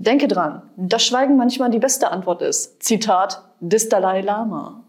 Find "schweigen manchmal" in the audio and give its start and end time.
1.04-1.68